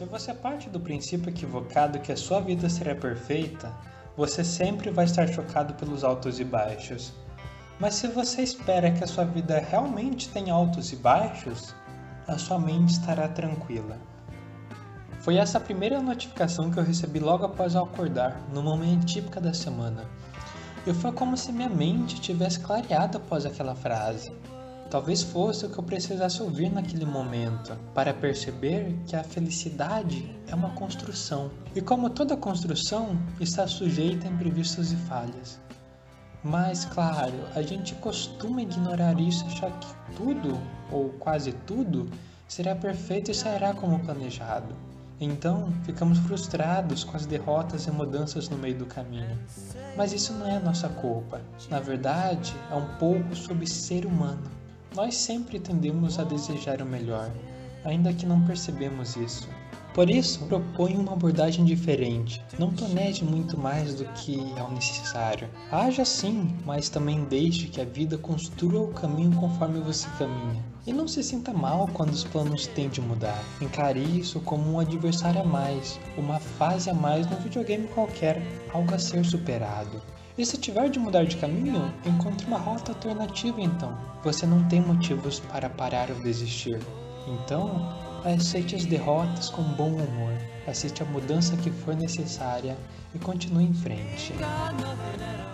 Se 0.00 0.06
você 0.06 0.32
parte 0.32 0.70
do 0.70 0.80
princípio 0.80 1.28
equivocado 1.28 2.00
que 2.00 2.10
a 2.10 2.16
sua 2.16 2.40
vida 2.40 2.70
será 2.70 2.94
perfeita, 2.94 3.70
você 4.16 4.42
sempre 4.42 4.90
vai 4.90 5.04
estar 5.04 5.28
chocado 5.28 5.74
pelos 5.74 6.02
altos 6.02 6.40
e 6.40 6.44
baixos. 6.44 7.12
Mas 7.78 7.96
se 7.96 8.08
você 8.08 8.40
espera 8.40 8.90
que 8.90 9.04
a 9.04 9.06
sua 9.06 9.26
vida 9.26 9.58
realmente 9.58 10.30
tenha 10.30 10.54
altos 10.54 10.90
e 10.90 10.96
baixos, 10.96 11.74
a 12.26 12.38
sua 12.38 12.58
mente 12.58 12.94
estará 12.94 13.28
tranquila. 13.28 13.98
Foi 15.20 15.36
essa 15.36 15.58
a 15.58 15.60
primeira 15.60 16.00
notificação 16.00 16.70
que 16.70 16.78
eu 16.78 16.82
recebi 16.82 17.18
logo 17.18 17.44
após 17.44 17.74
eu 17.74 17.82
acordar, 17.82 18.40
no 18.54 18.62
momento 18.62 19.04
típico 19.04 19.38
da 19.38 19.52
semana. 19.52 20.06
E 20.86 20.94
foi 20.94 21.12
como 21.12 21.36
se 21.36 21.52
minha 21.52 21.68
mente 21.68 22.18
tivesse 22.22 22.58
clareado 22.60 23.18
após 23.18 23.44
aquela 23.44 23.74
frase. 23.74 24.32
Talvez 24.90 25.22
fosse 25.22 25.64
o 25.64 25.70
que 25.70 25.78
eu 25.78 25.84
precisasse 25.84 26.42
ouvir 26.42 26.68
naquele 26.68 27.06
momento, 27.06 27.76
para 27.94 28.12
perceber 28.12 28.98
que 29.06 29.14
a 29.14 29.22
felicidade 29.22 30.28
é 30.48 30.54
uma 30.54 30.70
construção. 30.70 31.48
E 31.76 31.80
como 31.80 32.10
toda 32.10 32.36
construção, 32.36 33.16
está 33.38 33.68
sujeita 33.68 34.26
a 34.26 34.30
imprevistos 34.32 34.90
e 34.90 34.96
falhas. 34.96 35.60
Mas, 36.42 36.86
claro, 36.86 37.34
a 37.54 37.62
gente 37.62 37.94
costuma 37.96 38.62
ignorar 38.62 39.20
isso 39.20 39.44
e 39.44 39.52
achar 39.52 39.70
que 39.78 39.86
tudo, 40.16 40.58
ou 40.90 41.10
quase 41.20 41.52
tudo, 41.52 42.10
será 42.48 42.74
perfeito 42.74 43.30
e 43.30 43.34
sairá 43.34 43.72
como 43.72 44.00
planejado. 44.00 44.74
Então, 45.20 45.72
ficamos 45.84 46.18
frustrados 46.18 47.04
com 47.04 47.16
as 47.16 47.26
derrotas 47.26 47.86
e 47.86 47.92
mudanças 47.92 48.48
no 48.48 48.58
meio 48.58 48.76
do 48.76 48.86
caminho. 48.86 49.38
Mas 49.96 50.12
isso 50.12 50.32
não 50.32 50.48
é 50.48 50.58
nossa 50.58 50.88
culpa. 50.88 51.40
Na 51.68 51.78
verdade, 51.78 52.56
é 52.72 52.74
um 52.74 52.96
pouco 52.96 53.36
sobre 53.36 53.68
ser 53.68 54.04
humano. 54.04 54.58
Nós 54.94 55.14
sempre 55.14 55.60
tendemos 55.60 56.18
a 56.18 56.24
desejar 56.24 56.82
o 56.82 56.86
melhor, 56.86 57.30
ainda 57.84 58.12
que 58.12 58.26
não 58.26 58.44
percebemos 58.44 59.14
isso. 59.14 59.48
Por 59.94 60.10
isso, 60.10 60.44
proponho 60.46 61.00
uma 61.00 61.12
abordagem 61.12 61.64
diferente. 61.64 62.42
Não 62.58 62.72
planeje 62.72 63.24
muito 63.24 63.56
mais 63.58 63.94
do 63.94 64.04
que 64.14 64.38
é 64.56 64.62
o 64.62 64.70
necessário. 64.70 65.48
Haja 65.70 66.04
sim, 66.04 66.56
mas 66.64 66.88
também 66.88 67.24
deixe 67.24 67.68
que 67.68 67.80
a 67.80 67.84
vida 67.84 68.18
construa 68.18 68.80
o 68.80 68.92
caminho 68.92 69.32
conforme 69.38 69.80
você 69.80 70.08
caminha. 70.18 70.62
E 70.86 70.92
não 70.92 71.06
se 71.06 71.22
sinta 71.22 71.52
mal 71.52 71.88
quando 71.92 72.10
os 72.10 72.24
planos 72.24 72.66
têm 72.68 72.88
de 72.88 73.00
mudar. 73.00 73.42
Encare 73.60 74.00
isso 74.00 74.40
como 74.40 74.72
um 74.72 74.80
adversário 74.80 75.40
a 75.40 75.44
mais, 75.44 76.00
uma 76.16 76.40
fase 76.40 76.90
a 76.90 76.94
mais 76.94 77.28
no 77.28 77.36
videogame 77.36 77.86
qualquer, 77.88 78.42
algo 78.72 78.94
a 78.94 78.98
ser 78.98 79.24
superado. 79.24 80.02
E 80.38 80.46
se 80.46 80.56
tiver 80.56 80.88
de 80.88 80.98
mudar 80.98 81.24
de 81.24 81.36
caminho, 81.36 81.92
encontre 82.06 82.46
uma 82.46 82.58
rota 82.58 82.92
alternativa 82.92 83.60
então. 83.60 83.96
Você 84.22 84.46
não 84.46 84.66
tem 84.68 84.80
motivos 84.80 85.40
para 85.40 85.68
parar 85.68 86.10
ou 86.10 86.20
desistir. 86.22 86.80
Então, 87.26 87.92
aceite 88.24 88.76
as 88.76 88.84
derrotas 88.84 89.50
com 89.50 89.62
bom 89.62 89.90
humor, 89.90 90.32
aceite 90.66 91.02
a 91.02 91.06
mudança 91.06 91.56
que 91.56 91.70
for 91.70 91.94
necessária 91.94 92.76
e 93.14 93.18
continue 93.18 93.64
em 93.64 93.74
frente. 93.74 94.32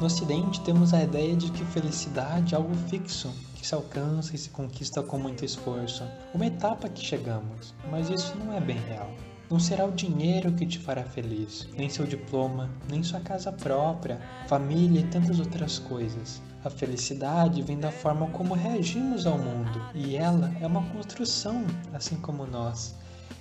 No 0.00 0.06
Ocidente, 0.06 0.60
temos 0.60 0.94
a 0.94 1.02
ideia 1.02 1.34
de 1.34 1.50
que 1.50 1.64
felicidade 1.64 2.54
é 2.54 2.56
algo 2.56 2.74
fixo, 2.88 3.32
que 3.54 3.66
se 3.66 3.74
alcança 3.74 4.34
e 4.34 4.38
se 4.38 4.50
conquista 4.50 5.02
com 5.02 5.18
muito 5.18 5.44
esforço, 5.44 6.04
uma 6.32 6.46
etapa 6.46 6.88
que 6.88 7.04
chegamos, 7.04 7.74
mas 7.90 8.08
isso 8.08 8.34
não 8.36 8.52
é 8.52 8.60
bem 8.60 8.78
real. 8.86 9.10
Não 9.50 9.58
será 9.58 9.86
o 9.86 9.92
dinheiro 9.92 10.52
que 10.52 10.66
te 10.66 10.78
fará 10.78 11.02
feliz, 11.02 11.66
nem 11.74 11.88
seu 11.88 12.06
diploma, 12.06 12.68
nem 12.90 13.02
sua 13.02 13.20
casa 13.20 13.50
própria, 13.50 14.20
família 14.46 15.00
e 15.00 15.06
tantas 15.06 15.40
outras 15.40 15.78
coisas. 15.78 16.42
A 16.62 16.68
felicidade 16.68 17.62
vem 17.62 17.78
da 17.78 17.90
forma 17.90 18.28
como 18.28 18.52
reagimos 18.52 19.26
ao 19.26 19.38
mundo, 19.38 19.80
e 19.94 20.16
ela 20.16 20.54
é 20.60 20.66
uma 20.66 20.84
construção, 20.90 21.64
assim 21.94 22.16
como 22.16 22.46
nós. 22.46 22.94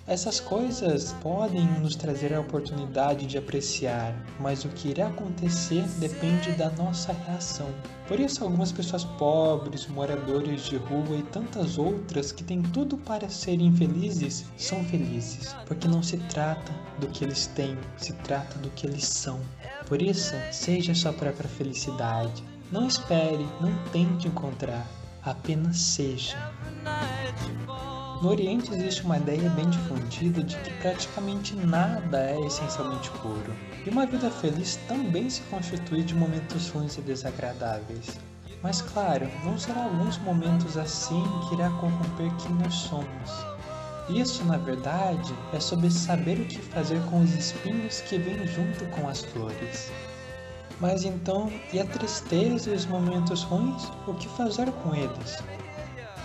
Essas 0.07 0.39
coisas 0.39 1.11
podem 1.21 1.65
nos 1.81 1.93
trazer 1.93 2.33
a 2.33 2.39
oportunidade 2.39 3.25
de 3.25 3.37
apreciar, 3.37 4.15
mas 4.39 4.63
o 4.63 4.69
que 4.69 4.87
irá 4.87 5.07
acontecer 5.07 5.83
depende 5.99 6.53
da 6.53 6.69
nossa 6.69 7.11
reação. 7.11 7.67
Por 8.07 8.17
isso, 8.17 8.41
algumas 8.41 8.71
pessoas 8.71 9.03
pobres, 9.03 9.85
moradores 9.85 10.61
de 10.61 10.77
rua 10.77 11.17
e 11.17 11.23
tantas 11.23 11.77
outras 11.77 12.31
que 12.31 12.41
têm 12.41 12.61
tudo 12.61 12.97
para 12.97 13.27
serem 13.27 13.75
felizes 13.75 14.45
são 14.55 14.81
felizes, 14.85 15.53
porque 15.65 15.89
não 15.89 16.01
se 16.01 16.15
trata 16.29 16.71
do 16.99 17.07
que 17.07 17.25
eles 17.25 17.47
têm, 17.47 17.77
se 17.97 18.13
trata 18.13 18.57
do 18.59 18.69
que 18.69 18.87
eles 18.87 19.03
são. 19.03 19.41
Por 19.87 20.01
isso, 20.01 20.35
seja 20.53 20.95
sua 20.95 21.11
própria 21.11 21.49
felicidade. 21.49 22.43
Não 22.71 22.87
espere, 22.87 23.45
não 23.59 23.77
tente 23.91 24.29
encontrar, 24.29 24.87
apenas 25.21 25.77
seja. 25.77 26.37
No 28.19 28.29
Oriente 28.29 28.73
existe 28.73 29.03
uma 29.03 29.17
ideia 29.17 29.47
bem 29.51 29.69
difundida 29.69 30.41
de 30.41 30.57
que 30.57 30.73
praticamente 30.81 31.55
nada 31.55 32.19
é 32.19 32.39
essencialmente 32.47 33.11
puro, 33.11 33.53
e 33.85 33.89
uma 33.91 34.07
vida 34.07 34.31
feliz 34.31 34.75
também 34.87 35.29
se 35.29 35.41
constitui 35.41 36.01
de 36.01 36.15
momentos 36.15 36.67
ruins 36.69 36.97
e 36.97 37.01
desagradáveis. 37.01 38.17
Mas 38.63 38.81
claro, 38.81 39.29
vão 39.43 39.55
ser 39.59 39.77
alguns 39.77 40.17
momentos 40.17 40.77
assim 40.77 41.23
que 41.47 41.53
irá 41.53 41.69
corromper 41.69 42.35
quem 42.37 42.55
nós 42.55 42.73
somos. 42.73 43.45
Isso, 44.09 44.43
na 44.45 44.57
verdade, 44.57 45.31
é 45.53 45.59
sobre 45.59 45.91
saber 45.91 46.39
o 46.39 46.45
que 46.45 46.57
fazer 46.57 46.99
com 47.11 47.21
os 47.21 47.31
espinhos 47.35 48.01
que 48.01 48.17
vêm 48.17 48.47
junto 48.47 48.83
com 48.95 49.07
as 49.07 49.21
flores. 49.21 49.91
Mas 50.79 51.03
então, 51.03 51.51
e 51.71 51.79
a 51.79 51.85
tristeza 51.85 52.71
e 52.71 52.73
os 52.73 52.87
momentos 52.87 53.43
ruins? 53.43 53.91
O 54.07 54.15
que 54.15 54.27
fazer 54.29 54.71
com 54.71 54.95
eles? 54.95 55.37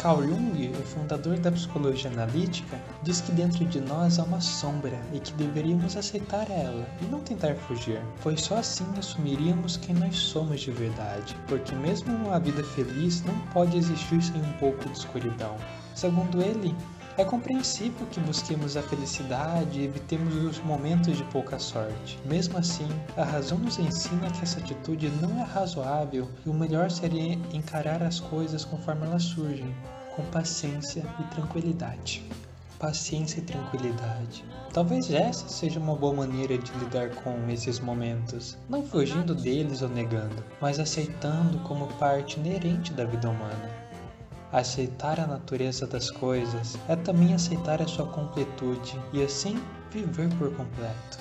Carl 0.03 0.21
Jung, 0.21 0.73
o 0.73 0.83
fundador 0.83 1.39
da 1.39 1.53
psicologia 1.53 2.11
analítica, 2.11 2.77
diz 3.05 3.21
que 3.21 3.31
dentro 3.31 3.65
de 3.65 3.81
nós 3.81 4.19
há 4.19 4.25
uma 4.25 4.41
sombra 4.41 5.01
e 5.13 5.21
que 5.21 5.33
deveríamos 5.35 5.97
aceitar 5.97 6.51
ela 6.51 6.89
e 7.01 7.05
não 7.05 7.21
tentar 7.21 7.55
fugir, 7.55 8.03
pois 8.21 8.43
só 8.43 8.57
assim 8.57 8.85
assumiríamos 8.99 9.77
quem 9.77 9.95
nós 9.95 10.17
somos 10.17 10.61
de 10.61 10.73
verdade, 10.73 11.37
porque 11.47 11.73
mesmo 11.77 12.13
uma 12.17 12.41
vida 12.41 12.65
feliz 12.65 13.23
não 13.23 13.39
pode 13.53 13.79
existir 13.79 14.21
sem 14.21 14.43
um 14.43 14.53
pouco 14.55 14.85
de 14.89 14.99
escuridão. 14.99 15.57
Segundo 15.95 16.43
ele, 16.43 16.75
é 17.19 17.25
compreensível 17.25 18.07
que 18.07 18.21
busquemos 18.21 18.77
a 18.77 18.83
felicidade 18.83 19.81
e 19.81 19.85
evitemos 19.85 20.35
os 20.35 20.59
momentos 20.61 21.17
de 21.17 21.25
pouca 21.25 21.59
sorte. 21.59 22.19
Mesmo 22.25 22.57
assim, 22.57 22.89
a 23.17 23.25
razão 23.25 23.59
nos 23.59 23.79
ensina 23.79 24.31
que 24.31 24.43
essa 24.43 24.61
atitude 24.61 25.11
não 25.21 25.39
é 25.41 25.45
razoável 25.45 26.29
e 26.45 26.49
o 26.49 26.55
melhor 26.55 26.91
seria 26.91 27.35
encarar 27.53 28.03
as 28.03 28.19
coisas 28.19 28.65
conforme 28.65 29.07
elas 29.07 29.25
surgem, 29.25 29.75
com 30.17 30.23
paciência 30.27 31.05
e 31.21 31.35
tranquilidade. 31.35 32.25
Paciência 32.79 33.39
e 33.39 33.43
tranquilidade. 33.43 34.45
Talvez 34.73 35.11
essa 35.13 35.47
seja 35.49 35.79
uma 35.79 35.95
boa 35.95 36.15
maneira 36.15 36.57
de 36.57 36.73
lidar 36.79 37.11
com 37.11 37.49
esses 37.49 37.79
momentos, 37.79 38.57
não 38.69 38.83
fugindo 38.83 39.35
deles 39.35 39.83
ou 39.83 39.89
negando, 39.89 40.43
mas 40.61 40.81
aceitando 40.81 41.59
como 41.61 41.87
parte 41.95 42.41
inerente 42.41 42.93
da 42.93 43.05
vida 43.05 43.29
humana. 43.29 43.82
Aceitar 44.53 45.19
a 45.19 45.27
natureza 45.27 45.87
das 45.87 46.11
coisas 46.11 46.77
é 46.87 46.95
também 46.95 47.33
aceitar 47.33 47.81
a 47.81 47.89
sua 47.89 48.07
completude 48.07 49.01
e 49.11 49.23
assim 49.23 49.59
viver 49.91 50.29
por 50.37 50.55
completo. 50.55 51.19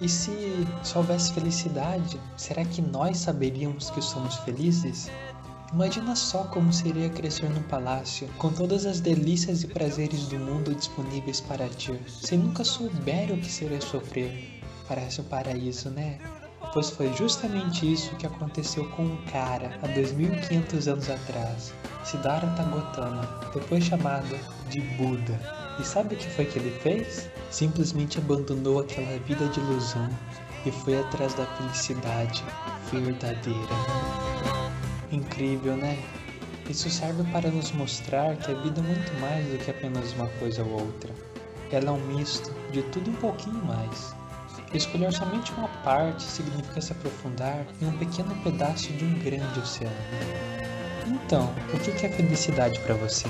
E 0.00 0.08
se 0.08 0.64
só 0.84 1.00
houvesse 1.00 1.32
felicidade, 1.32 2.20
será 2.36 2.64
que 2.64 2.80
nós 2.80 3.18
saberíamos 3.18 3.90
que 3.90 4.00
somos 4.00 4.36
felizes? 4.36 5.10
Imagina 5.72 6.14
só 6.14 6.44
como 6.44 6.72
seria 6.72 7.10
crescer 7.10 7.50
num 7.50 7.64
palácio, 7.64 8.28
com 8.38 8.52
todas 8.52 8.86
as 8.86 9.00
delícias 9.00 9.64
e 9.64 9.66
prazeres 9.66 10.28
do 10.28 10.38
mundo 10.38 10.72
disponíveis 10.72 11.40
para 11.40 11.68
ti, 11.68 12.00
sem 12.06 12.38
nunca 12.38 12.62
souber 12.62 13.32
o 13.32 13.36
que 13.38 13.50
seria 13.50 13.80
sofrer. 13.80 14.62
Parece 14.86 15.20
um 15.20 15.24
paraíso, 15.24 15.90
né? 15.90 16.20
Pois 16.78 16.90
foi 16.90 17.12
justamente 17.12 17.92
isso 17.92 18.14
que 18.18 18.26
aconteceu 18.26 18.88
com 18.90 19.02
um 19.02 19.16
cara 19.32 19.76
há 19.82 19.88
2500 19.88 20.86
anos 20.86 21.10
atrás, 21.10 21.74
Siddhartha 22.04 22.62
Gautama, 22.62 23.22
depois 23.52 23.82
chamado 23.82 24.38
de 24.70 24.80
Buda. 24.96 25.40
E 25.80 25.84
sabe 25.84 26.14
o 26.14 26.16
que 26.16 26.30
foi 26.30 26.44
que 26.44 26.60
ele 26.60 26.70
fez? 26.78 27.28
Simplesmente 27.50 28.18
abandonou 28.18 28.78
aquela 28.78 29.18
vida 29.24 29.48
de 29.48 29.58
ilusão 29.58 30.08
e 30.64 30.70
foi 30.70 31.00
atrás 31.00 31.34
da 31.34 31.46
felicidade 31.46 32.44
verdadeira. 32.92 33.74
Incrível, 35.10 35.76
né? 35.76 35.98
Isso 36.70 36.88
serve 36.88 37.24
para 37.32 37.50
nos 37.50 37.72
mostrar 37.72 38.36
que 38.36 38.52
a 38.52 38.54
vida 38.54 38.78
é 38.78 38.84
muito 38.84 39.20
mais 39.20 39.44
do 39.48 39.58
que 39.58 39.72
apenas 39.72 40.12
uma 40.12 40.28
coisa 40.38 40.62
ou 40.62 40.82
outra. 40.82 41.12
Ela 41.72 41.88
é 41.88 41.90
um 41.90 42.06
misto 42.14 42.54
de 42.70 42.82
tudo 42.82 43.10
um 43.10 43.14
pouquinho 43.14 43.64
mais. 43.64 44.17
Escolher 44.74 45.10
somente 45.12 45.50
uma 45.52 45.68
parte 45.82 46.22
significa 46.22 46.80
se 46.80 46.92
aprofundar 46.92 47.64
em 47.80 47.86
um 47.86 47.96
pequeno 47.96 48.34
pedaço 48.42 48.92
de 48.92 49.04
um 49.04 49.18
grande 49.20 49.58
oceano. 49.58 49.96
Então, 51.06 51.54
o 51.72 51.78
que 51.78 52.04
é 52.04 52.08
felicidade 52.10 52.78
para 52.80 52.94
você? 52.94 53.26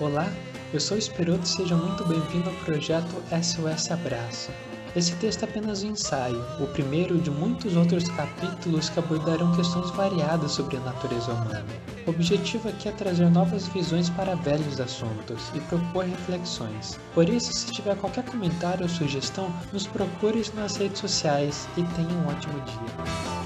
Olá, 0.00 0.32
eu 0.72 0.80
sou 0.80 0.96
Esperoto 0.96 1.44
e 1.44 1.48
seja 1.48 1.76
muito 1.76 2.02
bem-vindo 2.06 2.48
ao 2.48 2.56
projeto 2.56 3.22
SOS 3.42 3.90
Abraço. 3.90 4.50
Esse 4.98 5.14
texto 5.14 5.44
é 5.44 5.48
apenas 5.48 5.84
um 5.84 5.90
ensaio, 5.92 6.44
o 6.58 6.66
primeiro 6.66 7.18
de 7.18 7.30
muitos 7.30 7.76
outros 7.76 8.08
capítulos 8.08 8.88
que 8.88 8.98
abordarão 8.98 9.54
questões 9.54 9.92
variadas 9.92 10.50
sobre 10.50 10.76
a 10.76 10.80
natureza 10.80 11.30
humana. 11.30 11.64
O 12.04 12.10
objetivo 12.10 12.68
aqui 12.68 12.88
é 12.88 12.90
trazer 12.90 13.30
novas 13.30 13.68
visões 13.68 14.10
para 14.10 14.34
velhos 14.34 14.80
assuntos 14.80 15.52
e 15.54 15.60
propor 15.60 16.04
reflexões. 16.04 16.98
Por 17.14 17.28
isso, 17.28 17.52
se 17.52 17.70
tiver 17.70 17.96
qualquer 17.98 18.24
comentário 18.24 18.82
ou 18.82 18.88
sugestão, 18.88 19.54
nos 19.72 19.86
procure 19.86 20.42
nas 20.56 20.76
redes 20.76 20.98
sociais 20.98 21.68
e 21.76 21.84
tenha 21.84 22.08
um 22.08 22.26
ótimo 22.26 22.60
dia. 22.62 23.37